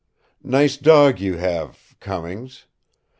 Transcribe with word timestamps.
"Nice 0.43 0.77
dog 0.77 1.19
you 1.19 1.37
have, 1.37 1.95
Cummings. 1.99 2.65